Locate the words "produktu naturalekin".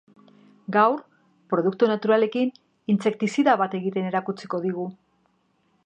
1.53-2.51